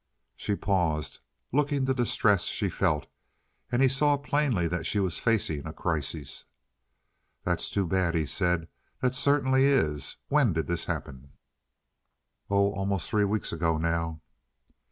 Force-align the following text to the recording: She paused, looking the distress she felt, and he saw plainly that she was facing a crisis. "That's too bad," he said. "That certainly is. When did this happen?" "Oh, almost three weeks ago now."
She 0.35 0.55
paused, 0.55 1.19
looking 1.53 1.85
the 1.85 1.93
distress 1.93 2.45
she 2.45 2.69
felt, 2.71 3.05
and 3.71 3.83
he 3.83 3.87
saw 3.87 4.17
plainly 4.17 4.67
that 4.67 4.87
she 4.87 4.99
was 4.99 5.19
facing 5.19 5.63
a 5.67 5.73
crisis. 5.73 6.45
"That's 7.43 7.69
too 7.69 7.85
bad," 7.85 8.15
he 8.15 8.25
said. 8.25 8.67
"That 9.03 9.13
certainly 9.13 9.65
is. 9.65 10.17
When 10.27 10.53
did 10.53 10.65
this 10.65 10.85
happen?" 10.85 11.33
"Oh, 12.49 12.71
almost 12.73 13.11
three 13.11 13.25
weeks 13.25 13.53
ago 13.53 13.77
now." 13.77 14.21